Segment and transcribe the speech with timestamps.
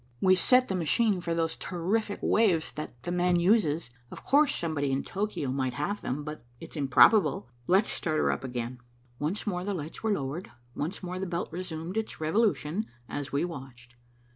[0.19, 3.91] "We set the machine for those terrific waves that 'the man' uses.
[4.09, 7.49] Of course somebody in Tokio might have them, but it's improbable.
[7.67, 8.79] Let's start her up again."
[9.19, 13.45] Once more the lights were lowered, once more the belt resumed its revolution, as we
[13.45, 13.95] watched.